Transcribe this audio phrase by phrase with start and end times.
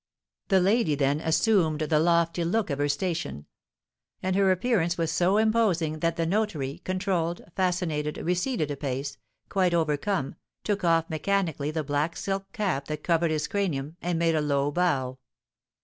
[0.47, 3.45] The lady then assumed the lofty look of her station;
[4.23, 9.75] and her appearance was so imposing that the notary, controlled, fascinated, receded a pace, quite
[9.75, 10.33] overcome,
[10.63, 14.71] took off mechanically the black silk cap that covered his cranium, and made a low
[14.71, 15.19] bow.